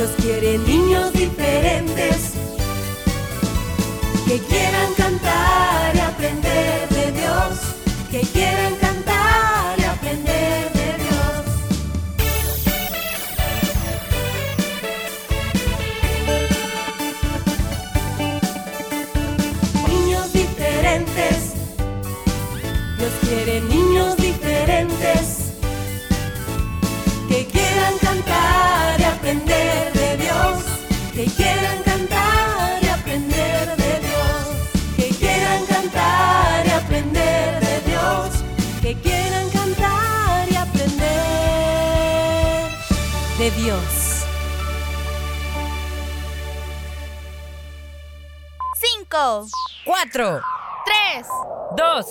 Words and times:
Dios 0.00 0.12
quiere 0.22 0.56
niños 0.56 1.12
diferentes 1.12 2.32
que 4.26 4.38
quieran 4.38 4.94
cantar 4.96 5.09
4, 50.02 50.40
3, 50.86 51.26
2, 51.76 52.06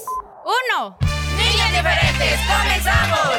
1. 0.77 0.97
Niñas 1.37 1.71
diferentes, 1.71 2.39
comenzamos. 2.45 3.29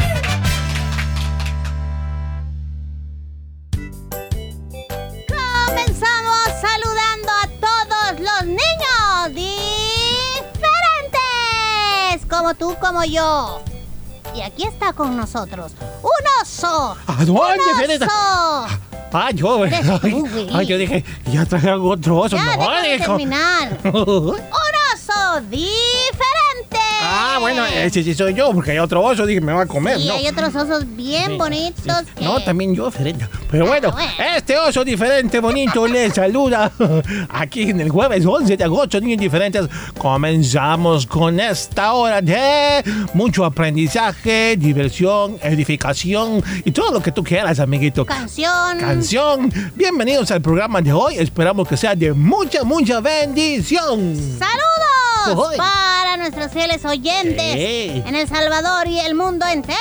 comenzamos 5.68 6.48
saludando 6.60 7.30
a 7.30 7.46
todos 7.60 8.18
los 8.18 8.42
niños 8.46 9.28
diferentes, 10.42 11.20
como 12.28 12.54
tú, 12.54 12.76
como 12.80 13.04
yo. 13.04 13.62
Y 14.34 14.40
aquí 14.42 14.64
está 14.64 14.92
con 14.92 15.16
nosotros 15.16 15.74
un 16.02 16.10
oso. 16.42 16.96
¡Un 17.06 18.02
oso! 18.02 18.79
Ah, 19.12 19.30
yo, 19.32 19.56
güey. 19.58 19.72
ay, 20.52 20.66
yo 20.66 20.78
dije, 20.78 21.04
ya 21.32 21.44
traje 21.44 21.68
algo 21.68 21.90
otro 21.90 22.16
oso. 22.18 22.36
Ya, 22.36 22.56
no, 22.56 22.82
dijo. 22.82 23.16
terminar. 23.16 23.78
Un 23.84 23.94
oso 24.34 25.40
diferente. 25.48 26.78
Ah, 27.02 27.38
bueno, 27.40 27.64
ese 27.66 28.02
sí 28.02 28.14
soy 28.14 28.34
yo, 28.34 28.52
porque 28.52 28.72
hay 28.72 28.78
otro 28.78 29.02
oso, 29.02 29.26
dije, 29.26 29.40
me 29.40 29.52
va 29.52 29.62
a 29.62 29.66
comer. 29.66 29.98
Y 29.98 30.06
no. 30.06 30.14
hay 30.14 30.28
otros 30.28 30.54
osos 30.54 30.84
bien 30.96 31.32
Sí, 31.32 31.36
bonitos 31.38 31.96
sí. 32.06 32.12
que... 32.16 32.24
No, 32.24 32.40
también 32.42 32.74
yo 32.74 32.90
diferente. 32.90 33.28
Pero 33.50 33.66
bueno, 33.66 33.92
este 34.36 34.56
oso 34.56 34.84
diferente, 34.84 35.40
bonito, 35.40 35.86
le 35.86 36.10
saluda 36.10 36.70
aquí 37.30 37.62
en 37.70 37.80
el 37.80 37.90
jueves 37.90 38.24
11 38.24 38.56
de 38.56 38.62
agosto, 38.64 39.00
niños 39.00 39.18
diferentes. 39.20 39.66
Comenzamos 39.98 41.04
con 41.06 41.40
esta 41.40 41.92
hora 41.94 42.20
de 42.22 42.84
mucho 43.14 43.44
aprendizaje, 43.44 44.56
diversión, 44.56 45.36
edificación 45.42 46.42
y 46.64 46.70
todo 46.70 46.92
lo 46.92 47.02
que 47.02 47.10
tú 47.10 47.24
quieras, 47.24 47.58
amiguito. 47.58 48.06
Canción. 48.06 48.78
Canción. 48.78 49.52
Bienvenidos 49.74 50.30
al 50.30 50.40
programa 50.42 50.80
de 50.80 50.92
hoy. 50.92 51.16
Esperamos 51.18 51.66
que 51.66 51.76
sea 51.76 51.94
de 51.96 52.12
mucha, 52.12 52.62
mucha 52.62 53.00
bendición. 53.00 54.14
¡Saludos! 54.38 55.56
Para 55.56 56.16
nuestros 56.16 56.50
fieles 56.52 56.84
oyentes 56.84 57.52
Sí. 57.52 58.02
en 58.06 58.14
El 58.14 58.28
Salvador 58.28 58.86
y 58.86 59.00
el 59.00 59.14
mundo 59.14 59.44
entero. 59.46 59.78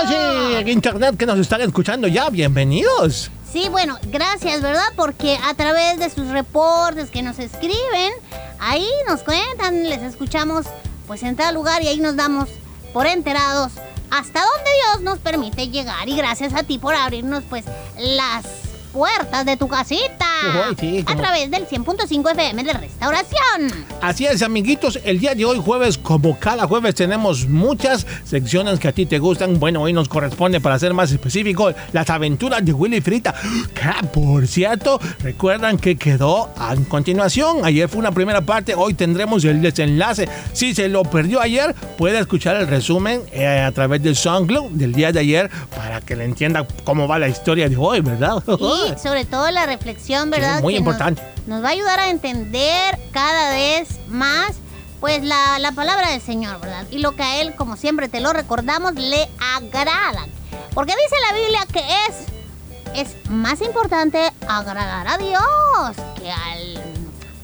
Oye, 0.00 0.70
internet 0.72 1.16
que 1.16 1.26
nos 1.26 1.38
están 1.38 1.60
escuchando 1.60 2.08
ya, 2.08 2.30
bienvenidos. 2.30 3.30
Sí, 3.52 3.68
bueno, 3.68 3.98
gracias, 4.04 4.62
¿verdad? 4.62 4.86
Porque 4.96 5.38
a 5.44 5.54
través 5.54 5.98
de 5.98 6.08
sus 6.08 6.28
reportes 6.28 7.10
que 7.10 7.22
nos 7.22 7.38
escriben, 7.38 8.12
ahí 8.58 8.88
nos 9.06 9.22
cuentan, 9.22 9.88
les 9.88 10.00
escuchamos 10.02 10.66
pues 11.06 11.22
en 11.22 11.36
tal 11.36 11.54
lugar 11.54 11.82
y 11.82 11.88
ahí 11.88 11.98
nos 11.98 12.16
damos 12.16 12.48
por 12.94 13.06
enterados 13.06 13.72
hasta 14.10 14.40
donde 14.40 14.70
Dios 14.84 15.02
nos 15.02 15.18
permite 15.18 15.68
llegar. 15.68 16.08
Y 16.08 16.16
gracias 16.16 16.54
a 16.54 16.62
ti 16.62 16.78
por 16.78 16.94
abrirnos 16.94 17.44
pues 17.50 17.64
las 17.98 18.44
puertas 18.92 19.44
de 19.46 19.56
tu 19.56 19.68
casita 19.68 20.26
Uy, 20.68 20.76
sí, 20.78 21.04
a 21.06 21.16
través 21.16 21.50
del 21.50 21.68
100.5 21.68 22.32
FM 22.32 22.64
de 22.64 22.72
Restauración. 22.72 23.86
Así 24.00 24.26
es, 24.26 24.42
amiguitos, 24.42 24.98
el 25.04 25.20
día 25.20 25.34
de 25.34 25.44
hoy 25.44 25.58
jueves, 25.58 25.98
como 25.98 26.38
cada 26.38 26.66
jueves, 26.66 26.94
tenemos 26.94 27.46
muchas 27.46 28.06
secciones 28.24 28.80
que 28.80 28.88
a 28.88 28.92
ti 28.92 29.06
te 29.06 29.18
gustan. 29.18 29.60
Bueno, 29.60 29.82
hoy 29.82 29.92
nos 29.92 30.08
corresponde, 30.08 30.60
para 30.60 30.78
ser 30.78 30.94
más 30.94 31.12
específico, 31.12 31.72
las 31.92 32.10
aventuras 32.10 32.64
de 32.64 32.72
Willy 32.72 33.00
Frita. 33.00 33.34
Que, 33.72 34.06
por 34.08 34.46
cierto, 34.48 35.00
recuerdan 35.20 35.78
que 35.78 35.96
quedó 35.96 36.50
a 36.56 36.74
continuación. 36.88 37.64
Ayer 37.64 37.88
fue 37.88 38.00
una 38.00 38.12
primera 38.12 38.40
parte, 38.40 38.74
hoy 38.74 38.94
tendremos 38.94 39.44
el 39.44 39.62
desenlace. 39.62 40.28
Si 40.52 40.74
se 40.74 40.88
lo 40.88 41.04
perdió 41.04 41.40
ayer, 41.40 41.74
puede 41.96 42.18
escuchar 42.18 42.56
el 42.56 42.66
resumen 42.66 43.22
eh, 43.32 43.46
a 43.46 43.70
través 43.70 44.02
del 44.02 44.16
SoundCloud 44.16 44.70
del 44.72 44.92
día 44.92 45.12
de 45.12 45.20
ayer 45.20 45.50
para 45.74 46.00
que 46.00 46.16
le 46.16 46.24
entienda 46.24 46.66
cómo 46.84 47.06
va 47.06 47.18
la 47.18 47.28
historia 47.28 47.68
de 47.68 47.76
hoy, 47.76 48.00
¿verdad? 48.00 48.42
Y 48.88 48.98
sobre 48.98 49.24
todo 49.24 49.50
la 49.50 49.66
reflexión, 49.66 50.30
¿verdad? 50.30 50.60
muy 50.60 50.74
Que 50.74 50.78
importante. 50.80 51.22
Nos, 51.38 51.46
nos 51.48 51.64
va 51.64 51.68
a 51.68 51.72
ayudar 51.72 52.00
a 52.00 52.10
entender 52.10 52.98
cada 53.12 53.50
vez 53.50 53.88
más, 54.08 54.52
pues, 55.00 55.22
la, 55.22 55.58
la 55.58 55.72
palabra 55.72 56.10
del 56.10 56.20
Señor, 56.20 56.60
¿verdad? 56.60 56.86
Y 56.90 56.98
lo 56.98 57.14
que 57.16 57.22
a 57.22 57.40
Él, 57.40 57.54
como 57.54 57.76
siempre 57.76 58.08
te 58.08 58.20
lo 58.20 58.32
recordamos, 58.32 58.94
le 58.94 59.28
agrada. 59.56 60.26
Porque 60.74 60.92
dice 60.92 61.16
la 61.28 61.38
Biblia 61.38 61.60
que 61.72 61.84
es, 62.08 63.08
es 63.08 63.30
más 63.30 63.60
importante 63.60 64.32
agradar 64.48 65.08
a 65.08 65.18
Dios 65.18 65.96
que 66.16 66.30
al, 66.30 66.82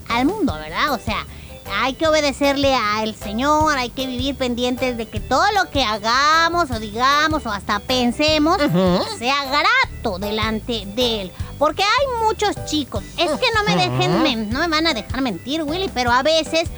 al 0.08 0.24
mundo, 0.26 0.54
¿verdad? 0.54 0.92
O 0.92 0.98
sea, 0.98 1.26
hay 1.72 1.94
que 1.94 2.06
obedecerle 2.06 2.74
al 2.74 3.14
Señor, 3.14 3.76
hay 3.78 3.90
que 3.90 4.06
vivir 4.06 4.34
pendientes 4.36 4.96
de 4.96 5.06
que 5.06 5.20
todo 5.20 5.44
lo 5.52 5.70
que 5.70 5.84
hagamos 5.84 6.70
o 6.70 6.78
digamos 6.78 7.44
o 7.46 7.50
hasta 7.52 7.78
pensemos 7.80 8.56
sea 9.18 9.44
grato 9.46 10.18
delante 10.18 10.84
de 10.94 11.22
Él. 11.22 11.32
Porque 11.58 11.82
hay 11.82 12.24
muchos 12.26 12.54
chicos, 12.66 13.02
es 13.16 13.30
que 13.32 13.46
no 13.54 13.64
me 13.64 13.74
dejen, 13.76 14.50
no 14.50 14.60
me 14.60 14.68
van 14.68 14.86
a 14.86 14.94
dejar 14.94 15.20
mentir, 15.22 15.62
Willy, 15.64 15.90
pero 15.92 16.12
a 16.12 16.22
veces 16.22 16.68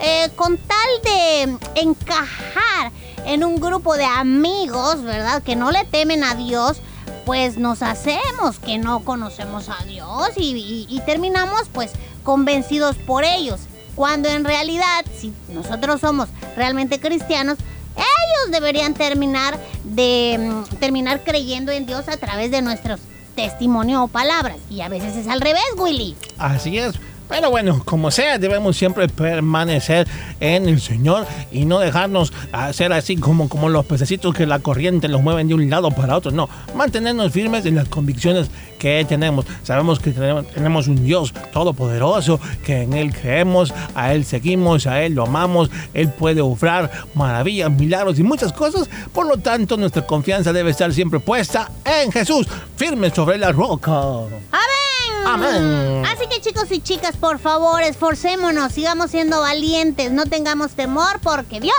eh, 0.00 0.30
con 0.34 0.56
tal 0.56 0.90
de 1.04 1.58
encajar 1.74 2.90
en 3.26 3.44
un 3.44 3.60
grupo 3.60 3.96
de 3.96 4.06
amigos, 4.06 5.02
¿verdad? 5.02 5.42
Que 5.42 5.56
no 5.56 5.70
le 5.70 5.84
temen 5.84 6.24
a 6.24 6.34
Dios, 6.34 6.78
pues 7.26 7.58
nos 7.58 7.82
hacemos 7.82 8.58
que 8.64 8.78
no 8.78 9.00
conocemos 9.04 9.68
a 9.68 9.84
Dios 9.84 10.30
y, 10.36 10.54
y- 10.56 10.86
y 10.88 11.00
terminamos 11.00 11.68
pues 11.72 11.92
convencidos 12.24 12.96
por 12.96 13.24
ellos. 13.24 13.60
Cuando 13.94 14.28
en 14.28 14.44
realidad, 14.44 15.04
si 15.18 15.32
nosotros 15.48 16.00
somos 16.00 16.28
realmente 16.56 17.00
cristianos, 17.00 17.58
ellos 17.96 18.52
deberían 18.52 18.94
terminar 18.94 19.58
de 19.84 20.38
mm, 20.38 20.76
terminar 20.76 21.22
creyendo 21.22 21.72
en 21.72 21.86
Dios 21.86 22.08
a 22.08 22.16
través 22.16 22.50
de 22.50 22.62
nuestros 22.62 23.00
testimonio 23.34 24.04
o 24.04 24.08
palabras. 24.08 24.56
Y 24.68 24.80
a 24.80 24.88
veces 24.88 25.16
es 25.16 25.26
al 25.26 25.40
revés, 25.40 25.62
Willy. 25.76 26.16
Así 26.38 26.78
es. 26.78 26.94
Pero 27.30 27.48
bueno, 27.48 27.80
como 27.84 28.10
sea, 28.10 28.38
debemos 28.38 28.76
siempre 28.76 29.08
permanecer 29.08 30.08
en 30.40 30.68
el 30.68 30.80
Señor 30.80 31.26
y 31.52 31.64
no 31.64 31.78
dejarnos 31.78 32.32
hacer 32.50 32.92
así 32.92 33.16
como, 33.16 33.48
como 33.48 33.68
los 33.68 33.86
pececitos 33.86 34.34
que 34.34 34.46
la 34.46 34.58
corriente 34.58 35.06
los 35.06 35.22
mueven 35.22 35.46
de 35.46 35.54
un 35.54 35.70
lado 35.70 35.92
para 35.92 36.16
otro. 36.16 36.32
No, 36.32 36.48
mantenernos 36.74 37.32
firmes 37.32 37.64
en 37.66 37.76
las 37.76 37.88
convicciones 37.88 38.50
que 38.80 39.04
tenemos. 39.08 39.46
Sabemos 39.62 40.00
que 40.00 40.10
tenemos, 40.10 40.88
un 40.88 41.04
Dios 41.04 41.32
todopoderoso, 41.52 42.40
que 42.64 42.82
en 42.82 42.94
Él 42.94 43.14
creemos, 43.14 43.72
a 43.94 44.12
Él 44.12 44.24
seguimos, 44.24 44.88
a 44.88 45.00
Él 45.02 45.14
lo 45.14 45.22
amamos, 45.22 45.70
Él 45.94 46.08
puede 46.08 46.40
obrar 46.40 46.90
maravillas, 47.14 47.70
milagros 47.70 48.18
y 48.18 48.24
muchas 48.24 48.52
cosas. 48.52 48.90
Por 49.12 49.26
lo 49.26 49.36
tanto, 49.36 49.76
nuestra 49.76 50.04
confianza 50.04 50.52
debe 50.52 50.72
estar 50.72 50.92
siempre 50.92 51.20
puesta 51.20 51.70
en 51.84 52.10
Jesús, 52.10 52.48
firme 52.74 53.10
sobre 53.10 53.38
la 53.38 53.52
roca. 53.52 53.92
¡Amén! 53.92 54.79
Amén. 55.26 56.04
Así 56.06 56.26
que 56.28 56.40
chicos 56.40 56.70
y 56.70 56.80
chicas, 56.80 57.16
por 57.16 57.38
favor, 57.38 57.82
esforcémonos, 57.82 58.72
sigamos 58.72 59.10
siendo 59.10 59.40
valientes, 59.40 60.12
no 60.12 60.26
tengamos 60.26 60.72
temor 60.72 61.20
porque 61.22 61.60
Dios 61.60 61.74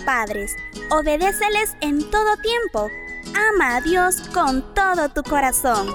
Padres. 0.00 0.56
Obedéceles 0.90 1.76
en 1.80 2.10
todo 2.10 2.36
tiempo. 2.36 2.90
Ama 3.54 3.76
a 3.76 3.80
Dios 3.80 4.16
con 4.34 4.74
todo 4.74 5.08
tu 5.08 5.22
corazón. 5.22 5.86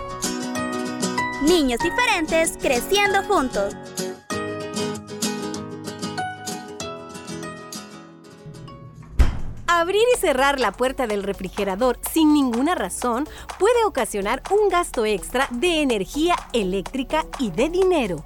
Niños 1.43 1.79
diferentes 1.79 2.57
creciendo 2.59 3.23
juntos. 3.23 3.75
Abrir 9.67 10.01
y 10.15 10.17
cerrar 10.17 10.59
la 10.59 10.71
puerta 10.71 11.05
del 11.05 11.21
refrigerador 11.21 11.99
sin 12.11 12.33
ninguna 12.33 12.73
razón 12.73 13.29
puede 13.59 13.85
ocasionar 13.85 14.41
un 14.49 14.69
gasto 14.69 15.05
extra 15.05 15.47
de 15.51 15.83
energía 15.83 16.35
eléctrica 16.51 17.25
y 17.37 17.51
de 17.51 17.69
dinero. 17.69 18.25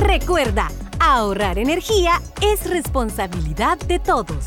Recuerda, 0.00 0.68
ahorrar 0.98 1.58
energía 1.58 2.22
es 2.40 2.68
responsabilidad 2.68 3.76
de 3.80 3.98
todos. 3.98 4.46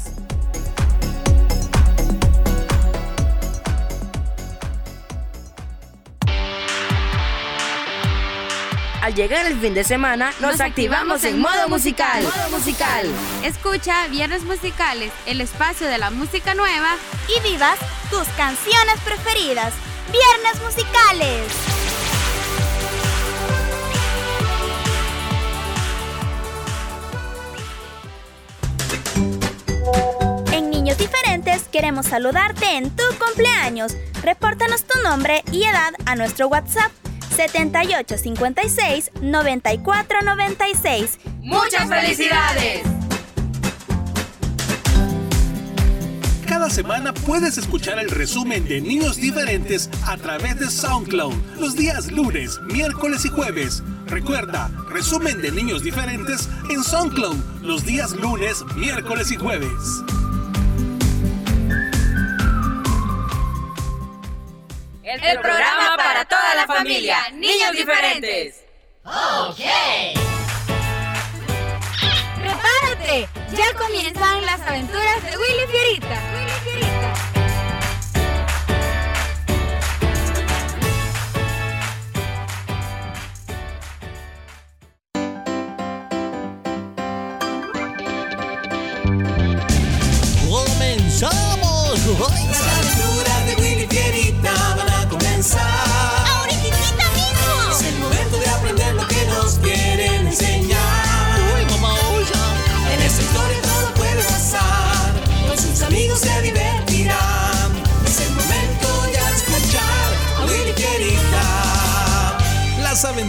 Al 9.03 9.13
llegar 9.13 9.45
el 9.45 9.59
fin 9.59 9.75
de 9.75 9.83
semana, 9.83 10.33
nos, 10.39 10.59
activamos 10.59 11.23
en 11.23 11.39
modo 11.39 11.69
musical. 11.69 12.23
Modo 12.23 12.57
musical. 12.57 13.05
Escucha 13.43 14.07
Viernes 14.07 14.43
Musicales, 14.43 15.11
el 15.27 15.39
espacio 15.39 15.87
de 15.87 15.99
la 15.99 16.09
música 16.09 16.55
nueva. 16.55 16.95
Y 17.27 17.47
vivas 17.47 17.77
tus 18.09 18.27
canciones 18.29 18.99
preferidas. 19.05 19.73
Viernes 20.11 20.63
musicales. 20.63 21.72
Queremos 31.73 32.05
saludarte 32.05 32.77
en 32.77 32.89
tu 32.91 33.03
cumpleaños. 33.17 33.97
Repórtanos 34.21 34.83
tu 34.83 35.01
nombre 35.01 35.43
y 35.51 35.63
edad 35.63 35.91
a 36.05 36.15
nuestro 36.15 36.47
WhatsApp 36.47 36.91
7856 37.35 39.09
9496. 39.21 41.17
¡Muchas 41.41 41.89
felicidades! 41.89 42.83
Cada 46.47 46.69
semana 46.69 47.11
puedes 47.11 47.57
escuchar 47.57 47.97
el 47.97 48.11
resumen 48.11 48.67
de 48.67 48.79
Niños 48.79 49.15
Diferentes 49.15 49.89
a 50.05 50.17
través 50.17 50.59
de 50.59 50.69
SoundCloud 50.69 51.33
los 51.59 51.75
días 51.75 52.11
lunes, 52.11 52.59
miércoles 52.71 53.25
y 53.25 53.29
jueves. 53.29 53.81
Recuerda, 54.05 54.69
resumen 54.89 55.41
de 55.41 55.51
Niños 55.51 55.81
Diferentes 55.81 56.47
en 56.69 56.83
SoundCloud 56.83 57.63
los 57.63 57.83
días 57.83 58.11
lunes, 58.11 58.63
miércoles 58.75 59.31
y 59.31 59.37
jueves. 59.37 60.03
El 65.21 65.39
programa 65.39 65.95
para 65.95 66.25
toda 66.25 66.55
la 66.55 66.65
familia. 66.65 67.17
Niños 67.33 67.71
diferentes. 67.73 68.63
¡Prepárate! 72.41 73.29
Ya 73.55 73.73
comienzan 73.77 74.45
las 74.45 74.61
aventuras 74.61 75.23
de 75.23 75.37
Willy 75.37 75.67
Fierita. 75.69 76.19
Willy 76.33 76.51
Fierita. 76.63 76.82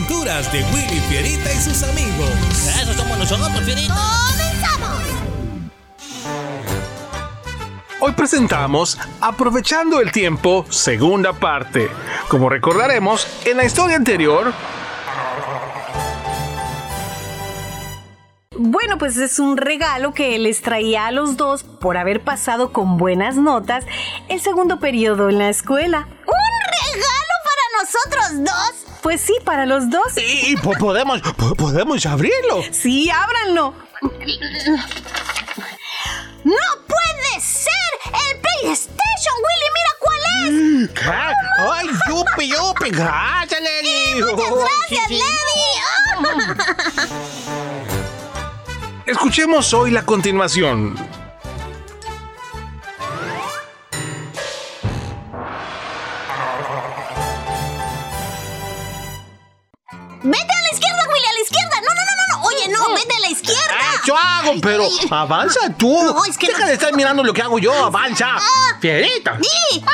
Aventuras 0.04 0.52
de 0.52 0.62
Willy 0.64 1.00
Fierita 1.08 1.52
y 1.52 1.56
sus 1.56 1.82
amigos. 1.82 2.30
Eso 2.82 2.92
somos 2.92 3.18
nosotros, 3.18 3.60
Fierita. 3.64 3.94
¡Comenzamos! 4.28 5.02
Hoy 8.00 8.12
presentamos 8.12 8.98
Aprovechando 9.20 10.00
el 10.00 10.12
tiempo, 10.12 10.66
segunda 10.68 11.32
parte. 11.32 11.88
Como 12.28 12.50
recordaremos, 12.50 13.26
en 13.46 13.56
la 13.56 13.64
historia 13.64 13.96
anterior, 13.96 14.52
Bueno, 18.56 18.98
pues 18.98 19.16
es 19.16 19.40
un 19.40 19.56
regalo 19.56 20.14
que 20.14 20.38
les 20.38 20.62
traía 20.62 21.06
a 21.06 21.10
los 21.10 21.36
dos 21.36 21.64
por 21.64 21.96
haber 21.96 22.20
pasado 22.22 22.72
con 22.72 22.96
buenas 22.98 23.36
notas 23.36 23.84
el 24.28 24.40
segundo 24.40 24.78
periodo 24.78 25.28
en 25.28 25.38
la 25.38 25.48
escuela. 25.48 26.06
¿Un 26.06 26.06
regalo 26.06 26.24
para 26.24 26.43
nosotros 27.84 28.44
dos? 28.44 28.72
Pues 29.02 29.20
sí, 29.20 29.34
para 29.44 29.66
los 29.66 29.90
dos. 29.90 30.16
y, 30.16 30.52
y 30.52 30.56
po- 30.56 30.72
podemos, 30.72 31.20
po- 31.20 31.54
podemos 31.54 32.04
abrirlo. 32.06 32.62
Sí, 32.72 33.10
ábranlo. 33.10 33.74
¡No 36.44 36.56
puede 36.86 37.40
ser! 37.40 37.72
¡El 38.06 38.40
PlayStation, 38.40 39.36
Willy! 39.44 39.68
¡Mira 39.74 39.92
cuál 40.00 40.20
es! 40.44 40.90
¿Qué? 40.90 41.10
¡Ay, 41.70 41.88
yupi, 42.08 42.48
yupi! 42.48 42.90
¡Gracias, 42.90 43.60
Lady! 43.60 44.20
¡Muchas 44.22 44.50
gracias, 44.50 45.08
Sí, 45.08 45.14
sí. 45.16 45.22
Lady! 45.22 46.54
Escuchemos 49.06 49.72
hoy 49.74 49.90
la 49.90 50.04
continuación. 50.04 50.94
¡Vete 60.24 60.52
a 60.52 60.62
la 60.62 60.70
izquierda, 60.72 61.02
Willy! 61.12 61.26
¡A 61.26 61.32
la 61.34 61.40
izquierda! 61.42 61.76
¡No, 61.80 61.94
no, 61.94 62.02
no, 62.08 62.36
no! 62.36 62.48
¡Oye, 62.48 62.68
no! 62.68 62.94
¡Vete 62.94 63.14
a 63.16 63.20
la 63.20 63.28
izquierda! 63.30 63.74
Ah, 63.80 64.00
Yo 64.06 64.16
hago, 64.16 64.52
pero 64.62 64.88
avanza 65.10 65.60
tú. 65.76 65.92
No, 66.02 66.24
es 66.24 66.36
que 66.38 66.46
Deja 66.48 66.60
no- 66.60 66.66
de 66.66 66.72
estar 66.72 66.94
mirando 66.96 67.22
lo 67.22 67.32
que 67.32 67.42
hago 67.42 67.58
yo, 67.58 67.72
avanza. 67.72 68.28
Ah. 68.36 68.76
Fierita. 68.80 69.38
¡Sí! 69.40 69.84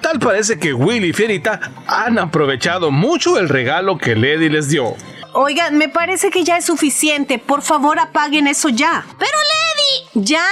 Tal 0.00 0.18
parece 0.20 0.58
que 0.58 0.72
Willy 0.72 1.08
y 1.08 1.12
Fierita 1.12 1.60
han 1.86 2.18
aprovechado 2.18 2.90
mucho 2.90 3.38
el 3.38 3.48
regalo 3.48 3.98
que 3.98 4.14
Lady 4.14 4.48
les 4.48 4.68
dio. 4.68 4.94
Oigan, 5.34 5.76
me 5.76 5.88
parece 5.88 6.30
que 6.30 6.44
ya 6.44 6.56
es 6.56 6.64
suficiente. 6.66 7.38
Por 7.38 7.62
favor, 7.62 7.98
apaguen 7.98 8.46
eso 8.46 8.68
ya. 8.70 9.04
¡Pero, 9.18 9.32
Lady! 10.14 10.24
Ya. 10.26 10.46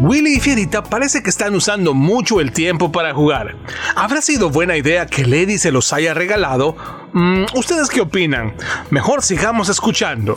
Willy 0.00 0.36
y 0.36 0.40
Fierita 0.40 0.82
parece 0.82 1.22
que 1.22 1.30
están 1.30 1.54
usando 1.54 1.94
mucho 1.94 2.40
el 2.40 2.52
tiempo 2.52 2.92
para 2.92 3.14
jugar. 3.14 3.56
¿Habrá 3.94 4.20
sido 4.20 4.50
buena 4.50 4.76
idea 4.76 5.06
que 5.06 5.24
Lady 5.24 5.58
se 5.58 5.72
los 5.72 5.92
haya 5.92 6.12
regalado? 6.14 6.76
Mm, 7.12 7.44
¿Ustedes 7.54 7.88
qué 7.88 8.02
opinan? 8.02 8.54
Mejor 8.90 9.22
sigamos 9.22 9.68
escuchando. 9.68 10.36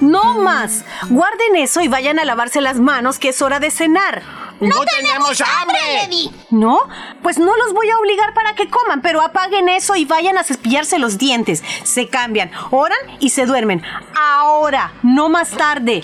No 0.00 0.40
más. 0.40 0.84
Guarden 1.08 1.56
eso 1.56 1.80
y 1.80 1.88
vayan 1.88 2.18
a 2.18 2.24
lavarse 2.24 2.60
las 2.60 2.78
manos, 2.80 3.18
que 3.18 3.28
es 3.28 3.40
hora 3.40 3.60
de 3.60 3.70
cenar. 3.70 4.22
¡No, 4.60 4.84
tenemos 4.84 5.38
Lady! 5.38 6.30
¿No? 6.50 6.80
Pues 7.22 7.38
no 7.38 7.56
los 7.56 7.72
voy 7.72 7.88
a 7.90 7.98
obligar 7.98 8.34
para 8.34 8.54
que 8.54 8.68
coman, 8.68 9.02
pero 9.02 9.20
apaguen 9.22 9.68
eso 9.68 9.94
y 9.94 10.04
vayan 10.04 10.36
a 10.36 10.44
cepillarse 10.44 10.98
los 10.98 11.18
dientes. 11.18 11.62
Se 11.84 12.08
cambian, 12.08 12.50
oran 12.70 12.98
y 13.20 13.30
se 13.30 13.46
duermen. 13.46 13.82
Ahora, 14.16 14.92
no 15.02 15.28
más 15.28 15.50
tarde. 15.50 16.02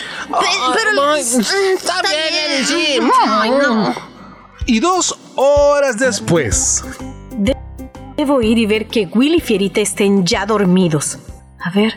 pero... 0.74 1.14
está 1.14 2.02
bien, 2.02 2.66
sí. 2.66 2.98
Ay, 3.26 3.50
no. 3.50 3.94
Y 4.66 4.80
dos 4.80 5.18
horas 5.34 5.98
después. 5.98 6.84
Debo 8.16 8.40
ir 8.42 8.58
y 8.58 8.66
ver 8.66 8.86
que 8.86 9.06
Will 9.06 9.34
y 9.34 9.40
Fierita 9.40 9.80
estén 9.80 10.24
ya 10.24 10.46
dormidos. 10.46 11.18
A 11.58 11.70
ver. 11.70 11.94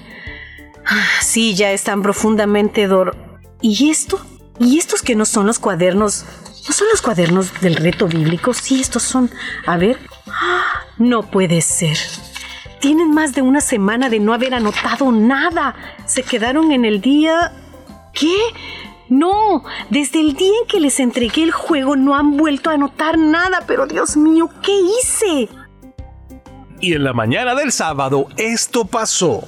Ah, 0.85 1.05
Sí, 1.21 1.53
ya 1.53 1.71
están 1.71 2.01
profundamente 2.01 2.87
dor... 2.87 3.15
¿Y 3.61 3.89
esto? 3.89 4.19
¿Y 4.59 4.77
estos 4.79 5.01
que 5.01 5.15
no 5.15 5.25
son 5.25 5.45
los 5.47 5.59
cuadernos? 5.59 6.25
¿No 6.67 6.73
son 6.73 6.87
los 6.91 7.01
cuadernos 7.01 7.61
del 7.61 7.75
reto 7.75 8.07
bíblico? 8.07 8.53
Sí, 8.53 8.81
estos 8.81 9.03
son. 9.03 9.31
A 9.65 9.77
ver. 9.77 9.97
No 10.97 11.23
puede 11.23 11.61
ser. 11.61 11.97
Tienen 12.79 13.11
más 13.11 13.33
de 13.33 13.41
una 13.41 13.61
semana 13.61 14.09
de 14.09 14.19
no 14.19 14.33
haber 14.33 14.53
anotado 14.53 15.11
nada. 15.11 15.75
Se 16.05 16.23
quedaron 16.23 16.71
en 16.71 16.85
el 16.85 17.01
día... 17.01 17.53
¿Qué? 18.13 18.35
No, 19.09 19.63
desde 19.89 20.19
el 20.19 20.33
día 20.33 20.51
en 20.61 20.67
que 20.67 20.79
les 20.79 20.99
entregué 20.99 21.43
el 21.43 21.51
juego 21.51 21.95
no 21.95 22.15
han 22.15 22.35
vuelto 22.35 22.69
a 22.69 22.73
anotar 22.73 23.17
nada, 23.17 23.63
pero 23.67 23.85
Dios 23.85 24.17
mío, 24.17 24.49
¿qué 24.61 24.71
hice? 24.73 25.49
Y 26.81 26.93
en 26.93 27.03
la 27.03 27.13
mañana 27.13 27.55
del 27.55 27.71
sábado 27.71 28.27
esto 28.37 28.85
pasó. 28.85 29.43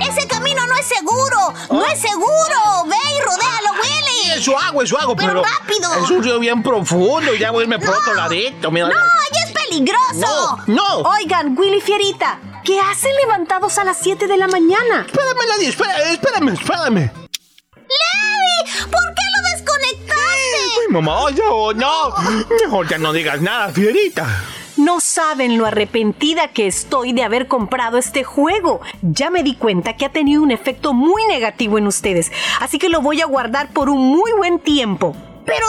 Ese 0.00 0.26
camino 0.28 0.66
no 0.66 0.76
es 0.76 0.86
seguro, 0.86 1.52
no 1.70 1.84
es 1.86 2.00
seguro. 2.00 2.84
Ve 2.86 2.96
y 3.16 3.20
rodéalo, 3.20 3.72
Willy. 3.82 4.38
Eso 4.40 4.58
hago, 4.58 4.82
eso 4.82 4.98
hago, 4.98 5.16
Pero 5.16 5.28
pero. 5.28 5.42
rápido. 5.44 5.94
Es 6.04 6.10
un 6.10 6.22
río 6.22 6.38
bien 6.38 6.62
profundo 6.62 7.34
y 7.34 7.38
ya 7.38 7.50
voy 7.50 7.60
a 7.60 7.64
irme 7.64 7.78
por 7.78 7.90
No. 7.90 7.96
otro 7.98 8.14
ladito. 8.14 8.70
Mira, 8.70 8.88
No, 8.88 8.94
ahí 8.94 9.42
es 9.44 9.52
peligroso. 9.52 10.58
no, 10.66 10.74
no. 11.02 11.10
Oigan, 11.10 11.56
Willy 11.58 11.80
Fierita, 11.80 12.38
¿qué 12.64 12.80
hacen 12.80 13.14
levantados 13.16 13.78
a 13.78 13.84
las 13.84 13.98
7 13.98 14.26
de 14.26 14.36
la 14.36 14.46
mañana? 14.48 15.04
Espérame, 15.06 15.46
Lady, 15.48 15.66
espérame, 15.66 16.12
espérame, 16.12 16.48
espérame. 16.54 17.10
Levi, 17.74 18.82
¿por 18.90 19.14
qué 19.14 19.22
lo 19.34 19.50
desconectaste? 19.50 20.58
Ay, 20.80 20.88
mamá, 20.90 21.30
ya, 21.34 21.44
oh, 21.50 21.72
no. 21.72 22.14
Mejor 22.62 22.88
ya 22.88 22.98
no 22.98 23.12
digas 23.12 23.40
nada, 23.40 23.70
fierita. 23.72 24.26
No 24.78 25.00
saben 25.00 25.58
lo 25.58 25.66
arrepentida 25.66 26.52
que 26.52 26.68
estoy 26.68 27.12
de 27.12 27.24
haber 27.24 27.48
comprado 27.48 27.98
este 27.98 28.22
juego. 28.22 28.80
Ya 29.02 29.28
me 29.28 29.42
di 29.42 29.56
cuenta 29.56 29.96
que 29.96 30.04
ha 30.04 30.12
tenido 30.12 30.40
un 30.40 30.52
efecto 30.52 30.94
muy 30.94 31.24
negativo 31.26 31.78
en 31.78 31.88
ustedes, 31.88 32.30
así 32.60 32.78
que 32.78 32.88
lo 32.88 33.00
voy 33.00 33.20
a 33.20 33.26
guardar 33.26 33.72
por 33.72 33.90
un 33.90 33.98
muy 33.98 34.30
buen 34.36 34.60
tiempo. 34.60 35.16
Pero 35.44 35.66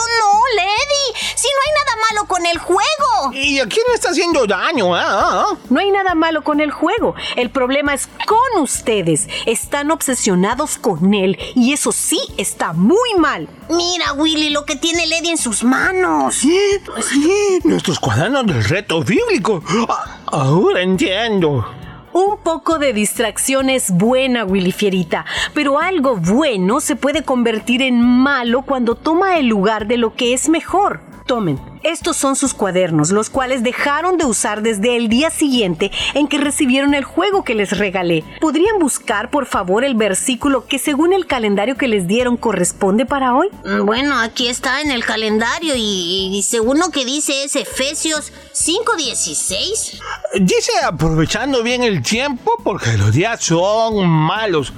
nada 1.89 2.01
malo 2.12 2.27
con 2.27 2.46
el 2.46 2.58
juego. 2.58 3.34
¿Y 3.34 3.60
a 3.60 3.67
quién 3.67 3.86
le 3.89 3.96
está 3.96 4.10
haciendo 4.10 4.46
daño? 4.46 4.96
ah? 4.96 5.46
ah? 5.50 5.58
No 5.69 5.79
hay 5.79 5.91
nada 5.91 6.15
malo 6.15 6.43
con 6.43 6.60
el 6.60 6.72
juego. 6.72 7.15
El 7.36 7.50
problema 7.50 7.93
es 7.93 8.08
con 8.27 8.62
ustedes. 8.62 9.27
Están 9.46 9.91
obsesionados 9.91 10.77
con 10.77 11.13
él 11.13 11.38
y 11.55 11.74
eso 11.74 11.91
sí 11.91 12.19
está 12.38 12.74
muy 12.74 13.15
mal. 13.17 13.48
Mira, 13.69 14.13
Willy, 14.13 14.50
lo 14.50 14.65
que 14.65 14.75
tiene 14.75 15.08
Lady 15.08 15.29
en 15.29 15.38
sus 15.38 15.63
manos. 15.63 16.36
Sí, 16.36 16.60
sí, 17.01 17.60
nuestros 17.63 18.00
cuadernos 18.00 18.46
del 18.46 18.63
reto 18.63 19.03
bíblico. 19.03 19.63
Ah, 19.88 20.19
ahora 20.27 20.81
entiendo. 20.81 21.65
Un 22.12 22.38
poco 22.38 22.79
de 22.79 22.91
distracción 22.91 23.69
es 23.69 23.91
buena, 23.91 24.43
Willy 24.43 24.72
Fierita, 24.72 25.25
pero 25.53 25.79
algo 25.79 26.15
bueno 26.15 26.79
se 26.79 26.96
puede 26.96 27.24
convertir 27.24 27.84
en 27.84 28.01
malo 28.01 28.63
cuando 28.63 28.96
toma 28.96 29.38
el 29.38 29.46
lugar 29.46 29.86
de 29.86 29.98
lo 29.98 30.15
que 30.15 30.34
es 30.34 30.50
mejor. 30.50 31.01
Tomen, 31.27 31.60
estos 31.83 32.17
son 32.17 32.36
sus 32.36 32.53
cuadernos, 32.53 33.12
los 33.12 33.29
cuales 33.29 33.63
dejaron 33.63 34.17
de 34.17 34.25
usar 34.25 34.61
desde 34.61 34.96
el 34.98 35.09
día 35.09 35.29
siguiente 35.29 35.92
en 36.13 36.27
que 36.27 36.37
recibieron 36.37 36.94
el 36.94 37.03
juego 37.03 37.44
que 37.44 37.55
les 37.55 37.77
regalé. 37.77 38.24
¿Podrían 38.42 38.79
buscar, 38.79 39.29
por 39.29 39.46
favor, 39.46 39.83
el 39.83 39.96
versículo 39.96 40.65
que 40.65 40.79
según 40.79 41.13
el 41.13 41.25
calendario 41.27 41.77
que 41.77 41.87
les 41.87 42.07
dieron 42.07 42.37
corresponde 42.37 43.05
para 43.05 43.35
hoy? 43.35 43.50
Mm, 43.65 43.85
Bueno, 43.85 44.20
aquí 44.20 44.48
está 44.48 44.81
en 44.81 44.92
el 44.92 45.05
calendario 45.05 45.74
y, 45.75 46.29
y 46.37 46.44
según 46.44 46.79
lo 46.79 46.89
que 46.89 47.05
dice 47.05 47.44
es 47.44 47.55
Efesios 47.55 48.31
5:16. 48.53 50.00
Dice 50.42 50.72
aprovechando 50.85 51.63
bien 51.63 51.83
el 51.83 52.01
tiempo 52.01 52.51
porque 52.63 52.98
los 52.98 53.13
días 53.13 53.44
son 53.44 54.07
malos. 54.07 54.74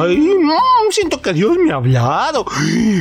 Ay, 0.00 0.18
no, 0.40 0.58
siento 0.90 1.20
que 1.22 1.32
Dios 1.32 1.56
me 1.58 1.72
ha 1.72 1.76
hablado. 1.76 2.44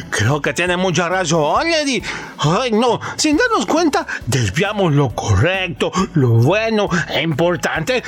Creo 0.09 0.41
que 0.41 0.53
tiene 0.53 0.77
mucha 0.77 1.09
razón, 1.09 1.69
Lady. 1.69 2.01
Ay, 2.45 2.71
no, 2.71 2.99
sin 3.15 3.37
darnos 3.37 3.65
cuenta, 3.65 4.05
desviamos 4.25 4.93
lo 4.93 5.09
correcto, 5.11 5.91
lo 6.15 6.29
bueno 6.29 6.89
e 7.07 7.21
importante. 7.21 8.03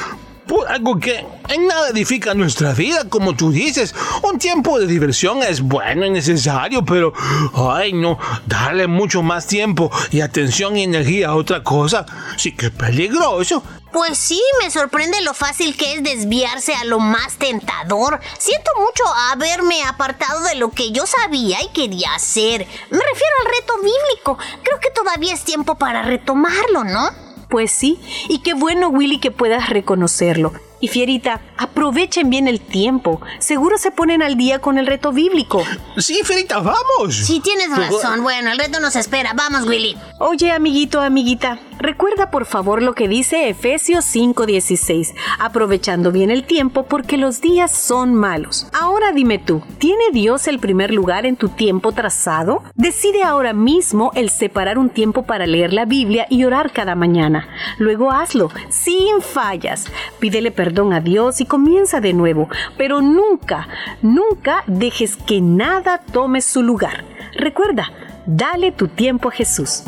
Por 0.48 0.68
algo 0.68 1.00
que 1.00 1.26
en 1.50 1.68
nada 1.68 1.90
edifica 1.90 2.34
nuestra 2.34 2.74
vida, 2.74 3.10
como 3.10 3.36
tú 3.36 3.52
dices. 3.52 3.96
Un 4.22 4.38
tiempo 4.38 4.80
de 4.80 4.86
diversión 4.86 5.42
es 5.42 5.62
bueno 5.62 6.06
y 6.06 6.12
necesario, 6.12 6.86
pero, 6.86 7.14
ay, 7.54 7.94
no, 7.94 8.20
darle 8.46 8.88
mucho 8.88 9.24
más 9.24 9.48
tiempo 9.48 9.92
y 10.12 10.22
atención 10.22 10.78
y 10.78 10.84
energía 10.84 11.30
a 11.30 11.36
otra 11.36 11.64
cosa, 11.64 12.06
sí 12.38 12.52
que 12.52 12.68
es 12.68 12.72
peligroso. 12.72 13.64
Pues 13.92 14.18
sí, 14.18 14.42
me 14.62 14.70
sorprende 14.70 15.22
lo 15.22 15.34
fácil 15.34 15.78
que 15.78 15.94
es 15.94 16.04
desviarse 16.04 16.76
a 16.76 16.84
lo 16.84 17.00
más 17.00 17.38
tentador. 17.38 18.20
Siento 18.38 18.70
mucho 18.78 19.04
haberme 19.32 19.84
apartado 19.84 20.44
de 20.44 20.56
lo 20.56 20.70
que 20.70 20.92
yo 20.92 21.06
sabía 21.08 21.64
y 21.64 21.70
quería 21.70 22.14
hacer. 22.14 22.68
Me 22.92 23.00
refiero 23.00 23.34
al 23.42 23.56
reto 23.56 23.74
bíblico. 23.78 24.38
Creo 24.64 24.80
que 24.82 24.92
todavía 24.92 25.34
es 25.34 25.46
tiempo 25.46 25.76
para 25.76 26.04
retomarlo, 26.04 26.84
¿no? 26.84 27.10
Pues 27.56 27.72
sí, 27.72 27.98
y 28.28 28.40
qué 28.40 28.54
bueno 28.54 28.90
Willy 28.90 29.18
que 29.18 29.32
puedas 29.32 29.70
reconocerlo. 29.70 30.52
Y 30.82 30.90
Fierita, 30.90 31.40
aprovechen 31.58 32.30
bien 32.30 32.50
el 32.50 32.60
tiempo. 32.60 33.22
Seguro 33.40 33.78
se 33.78 33.92
ponen 33.92 34.22
al 34.22 34.36
día 34.36 34.60
con 34.60 34.78
el 34.78 34.86
reto 34.86 35.14
bíblico. 35.14 35.64
Sí, 35.96 36.20
Ferita, 36.26 36.60
vamos. 36.60 37.16
Sí, 37.16 37.40
tienes 37.40 37.70
razón. 37.70 38.24
Bueno, 38.24 38.52
el 38.52 38.58
reto 38.58 38.82
nos 38.82 38.98
espera. 38.98 39.32
Vamos, 39.34 39.66
Willy. 39.66 39.96
Oye, 40.20 40.52
amiguito, 40.52 41.00
amiguita, 41.00 41.58
recuerda 41.86 42.32
por 42.32 42.46
favor 42.46 42.82
lo 42.82 42.96
que 42.96 43.08
dice 43.08 43.48
Efesios 43.48 44.06
5:16, 44.06 45.14
aprovechando 45.40 46.12
bien 46.12 46.32
el 46.32 46.44
tiempo 46.44 46.84
porque 46.84 47.18
los 47.18 47.42
días 47.42 47.72
son 47.72 48.16
malos. 48.16 48.68
Ahora 48.74 49.12
dime 49.12 49.38
tú, 49.38 49.62
¿tiene 49.78 50.06
Dios 50.12 50.48
el 50.48 50.60
primer 50.60 50.92
lugar 50.94 51.26
en 51.26 51.36
tu 51.36 51.50
tiempo 51.50 51.92
trazado? 51.92 52.64
Decide 52.74 53.24
ahora 53.24 53.54
mismo 53.54 54.12
el 54.16 54.32
separar 54.32 54.80
un 54.80 54.90
tiempo 54.90 55.24
para 55.24 55.46
leer 55.46 55.74
la 55.74 55.86
Biblia 55.86 56.26
y 56.30 56.44
orar 56.44 56.72
cada 56.72 56.96
mañana. 56.96 57.48
Luego 57.78 58.12
hazlo, 58.12 58.50
sin 58.70 59.22
fallas. 59.22 59.86
Pídele 60.20 60.52
perdón 60.52 60.92
a 60.92 61.02
Dios 61.02 61.40
y 61.40 61.46
comienza 61.46 62.02
de 62.02 62.14
nuevo, 62.14 62.50
pero 62.78 63.02
nunca, 63.02 63.68
nunca 64.02 64.64
dejes 64.66 65.16
que 65.16 65.40
nada 65.40 66.00
tome 66.00 66.42
su 66.42 66.64
lugar. 66.64 67.06
Recuerda, 67.36 67.92
dale 68.26 68.72
tu 68.72 68.88
tiempo 68.88 69.30
a 69.30 69.32
Jesús. 69.32 69.84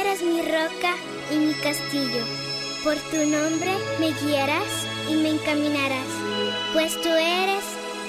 Eres 0.00 0.22
mi 0.22 0.40
roca 0.42 0.94
y 1.30 1.36
mi 1.36 1.54
castillo. 1.54 2.24
Por 2.82 2.96
tu 3.10 3.18
nombre 3.26 3.70
me 4.00 4.12
guiarás 4.20 4.86
y 5.08 5.14
me 5.14 5.30
encaminarás, 5.30 6.06
pues 6.72 7.00
tú 7.00 7.08
eres 7.08 7.64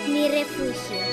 mi 0.07 0.27
refugio. 0.29 1.12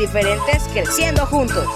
Diferentes 0.00 0.66
creciendo 0.72 1.26
juntos. 1.26 1.66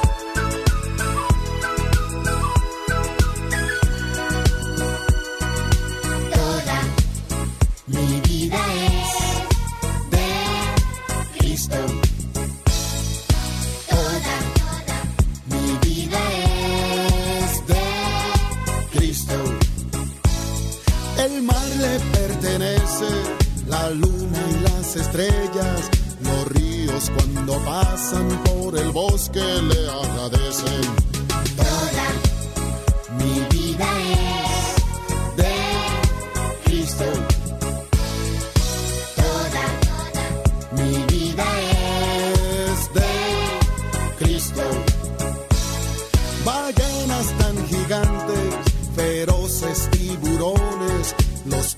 Feroces 49.25 49.89
tiburones, 49.91 51.15
los 51.47 51.74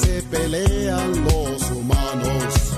se 0.00 0.22
pelean 0.22 1.24
los 1.24 1.70
humanos. 1.70 2.69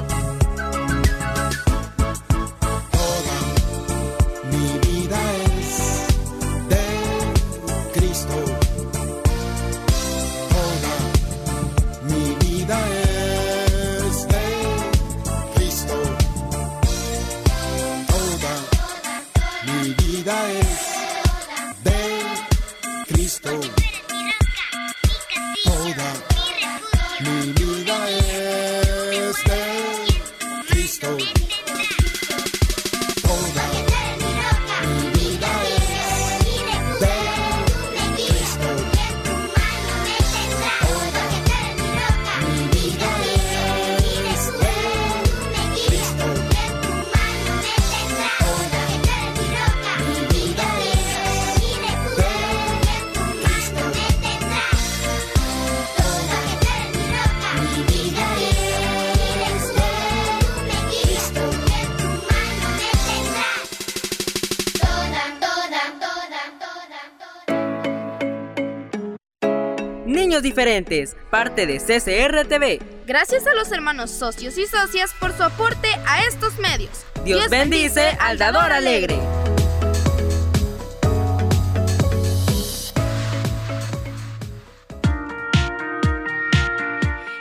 Diferentes, 70.43 71.17
parte 71.31 71.67
de 71.67 71.79
CCR 71.79 72.49
TV. 72.49 72.81
Gracias 73.07 73.47
a 73.47 73.55
los 73.55 73.71
hermanos 73.71 74.11
socios 74.11 74.59
y 74.59 74.67
socias 74.67 75.15
por 75.21 75.37
su 75.37 75.45
aporte 75.45 75.89
a 76.05 76.25
estos 76.25 76.59
medios. 76.59 76.91
Dios 77.25 77.49
bendice 77.49 78.17
al 78.19 78.39
dador 78.39 78.73
alegre. 78.73 79.21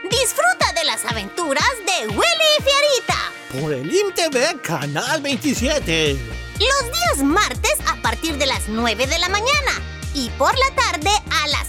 Disfruta 0.04 0.72
de 0.76 0.84
las 0.86 1.04
aventuras 1.06 1.66
de 1.86 2.08
Willy 2.08 2.22
y 2.60 2.64
Fierita. 2.64 3.60
Por 3.60 3.74
el 3.74 3.92
IMTV 3.92 4.62
Canal 4.62 5.22
27. 5.24 6.14
Los 6.60 6.92
días 6.92 7.24
martes 7.24 7.78
a 7.88 8.00
partir 8.04 8.38
de 8.38 8.46
las 8.46 8.70
9 8.70 9.08
de 9.08 9.18
la 9.18 9.30
mañana 9.30 9.91
y 10.14 10.30
por 10.32 10.54
la 10.58 10.76
tarde 10.76 11.10
a 11.10 11.48
las 11.48 11.68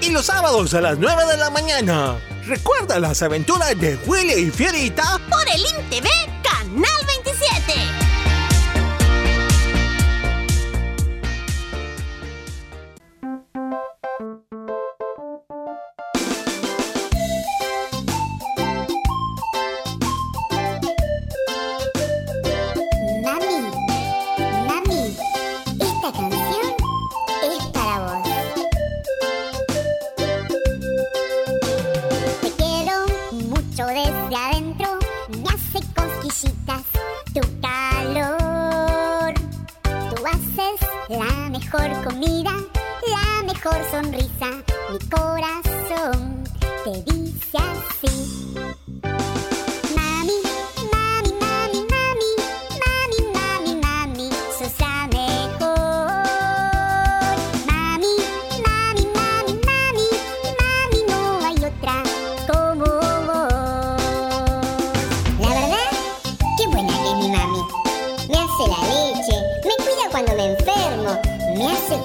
3. 0.00 0.08
Y 0.08 0.10
los 0.10 0.26
sábados 0.26 0.74
a 0.74 0.80
las 0.80 0.98
9 0.98 1.26
de 1.26 1.36
la 1.36 1.50
mañana. 1.50 2.18
Recuerda 2.44 2.98
las 2.98 3.22
aventuras 3.22 3.78
de 3.78 3.96
Willy 4.06 4.48
y 4.48 4.50
Fierita. 4.50 5.20
Por 5.28 5.46
el 5.48 5.60
IMTV 5.60 6.08
Canal 6.42 6.97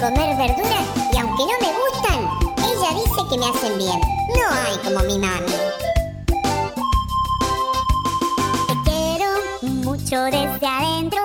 comer 0.04 0.36
verduras 0.36 0.84
y 1.14 1.18
aunque 1.18 1.44
no 1.44 1.54
me 1.62 1.72
gustan, 1.80 2.20
ella 2.58 2.90
dice 2.94 3.22
que 3.30 3.38
me 3.38 3.46
hacen 3.46 3.78
bien. 3.78 4.02
No 4.36 4.44
hay 4.52 4.76
como 4.84 5.00
mi 5.06 5.18
mami. 5.18 5.54
Te 8.68 8.76
quiero 8.84 9.30
mucho 9.62 10.26
desde 10.26 10.68
adentro, 10.68 11.22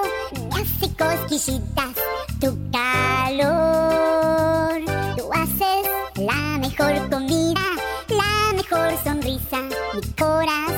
me 0.49 0.57
hace 0.63 0.87
cosquillitas 0.95 1.97
tu 2.41 2.57
calor. 2.71 4.79
Tú 5.17 5.29
haces 5.33 5.89
la 6.15 6.59
mejor 6.59 7.11
comida, 7.11 7.67
la 8.11 8.53
mejor 8.55 8.97
sonrisa, 9.03 9.63
mi 9.95 10.03
corazón 10.13 10.78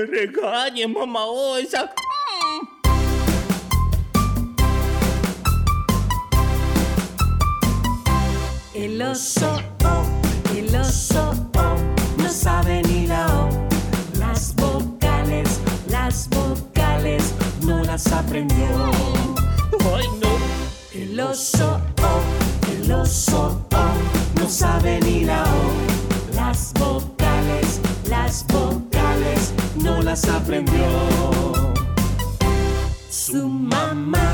Me 0.00 0.06
regañes, 0.06 0.88
mamá 0.88 1.24
osa. 1.26 1.90
El 8.74 9.02
oso, 9.02 9.60
oh, 9.84 10.56
el 10.56 10.74
oso, 10.74 11.34
oh, 11.56 11.76
no 12.16 12.28
sabe 12.30 12.82
ni 12.82 13.06
la 13.06 13.26
O. 13.26 13.48
Las 14.18 14.54
vocales, 14.54 15.60
las 15.88 16.28
vocales, 16.30 17.34
no 17.62 17.82
las 17.84 18.10
aprendió. 18.12 18.90
Ay, 19.94 20.06
no. 20.20 20.30
El 20.94 21.20
oso, 21.20 21.80
oh, 22.02 22.72
el 22.72 22.92
oso, 22.92 23.66
oh, 23.74 24.40
no 24.40 24.48
sabe 24.48 25.00
ni 25.00 25.24
la 25.24 25.42
O. 25.42 26.34
Las 26.34 26.72
vocales, 26.74 27.80
las 28.08 28.46
vocales, 28.46 28.69
las 30.10 30.28
aprendió. 30.28 30.84
Su 33.08 33.48
mamá 33.48 34.32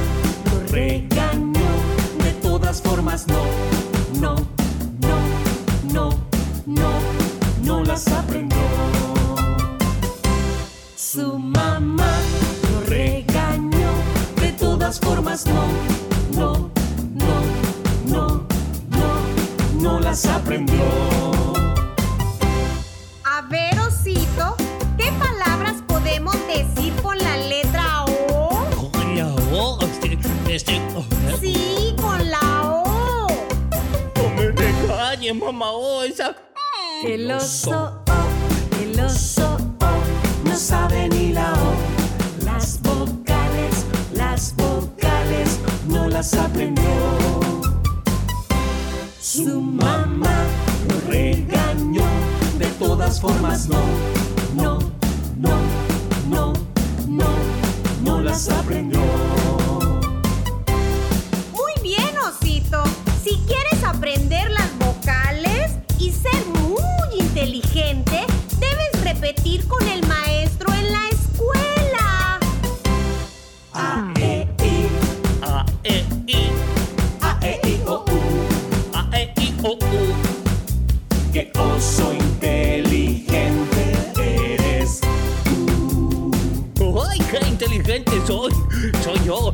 Muy 61.52 61.72
bien, 61.82 62.18
osito. 62.18 62.84
Si 63.24 63.38
quieres 63.46 63.82
aprender 63.84 64.50
las 64.50 64.78
vocales 64.78 65.72
y 65.98 66.10
ser 66.12 66.44
muy 66.60 67.20
inteligente, 67.20 68.26
debes 68.58 69.02
repetir 69.02 69.66
con 69.66 69.86
el 69.88 70.06
maestro 70.06 70.25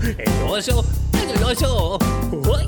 el 0.02 0.42
oso, 0.48 0.84
el 1.12 1.42
oso. 1.44 1.98
¡Ay! 2.56 2.66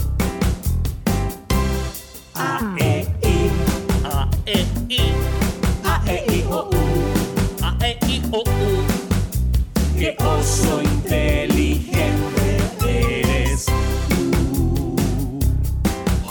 A, 2.37 2.77
E, 2.79 3.07
I, 3.23 3.51
A, 4.05 4.29
E, 4.47 4.65
I, 4.89 5.13
A, 5.85 6.03
E, 6.07 6.25
I, 6.31 6.45
O, 6.49 6.69
U. 6.71 6.75
A, 7.63 7.77
E, 7.85 7.99
I, 8.07 8.23
O, 8.31 8.39
U. 8.39 8.43
Qué 9.99 10.17
oso 10.21 10.81
inteligente 10.83 12.13
eres. 13.21 13.67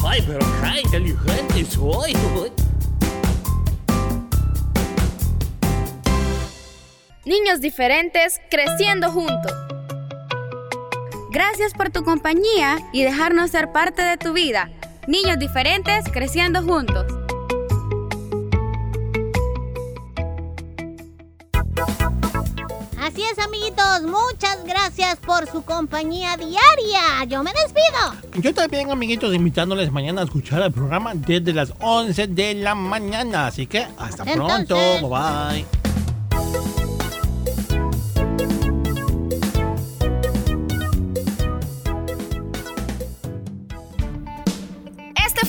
¡Ay, 0.06 0.24
pero 0.26 0.40
qué 0.62 0.82
inteligente 0.82 1.66
soy! 1.66 2.14
Niños 7.26 7.62
diferentes 7.62 8.40
creciendo 8.50 9.12
juntos. 9.12 9.52
Gracias 11.34 11.74
por 11.74 11.90
tu 11.90 12.04
compañía 12.04 12.78
y 12.92 13.02
dejarnos 13.02 13.50
ser 13.50 13.72
parte 13.72 14.04
de 14.04 14.18
tu 14.18 14.34
vida. 14.34 14.70
Niños 15.08 15.40
diferentes 15.40 16.06
creciendo 16.12 16.62
juntos. 16.62 17.08
Así 23.02 23.24
es, 23.24 23.40
amiguitos. 23.40 24.04
Muchas 24.04 24.64
gracias 24.64 25.16
por 25.16 25.48
su 25.48 25.64
compañía 25.66 26.38
diaria. 26.38 27.26
Yo 27.28 27.42
me 27.42 27.52
despido. 27.52 28.40
Yo 28.40 28.54
también, 28.54 28.92
amiguitos, 28.92 29.34
invitándoles 29.34 29.92
mañana 29.92 30.22
a 30.22 30.26
escuchar 30.26 30.62
el 30.62 30.72
programa 30.72 31.14
desde 31.16 31.52
las 31.52 31.74
11 31.80 32.28
de 32.28 32.54
la 32.54 32.76
mañana. 32.76 33.48
Así 33.48 33.66
que 33.66 33.88
hasta 33.98 34.24
pronto. 34.24 34.78
Bye 35.02 35.66
bye. 36.70 36.83